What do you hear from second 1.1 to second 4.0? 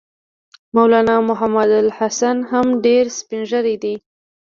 محمودالحسن هم ډېر سپین ږیری دی.